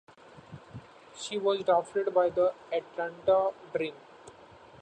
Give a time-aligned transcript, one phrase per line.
[1.15, 3.93] She was drafted by the Atlanta Dream.